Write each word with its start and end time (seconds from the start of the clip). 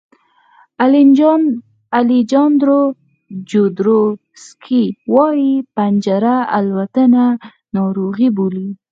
الیجاندرو 1.97 2.81
جودروسکي 3.49 4.83
وایي 5.13 5.53
پنجره 5.75 6.35
الوتنه 6.57 7.25
ناروغي 7.75 8.29
بولي. 8.37 8.67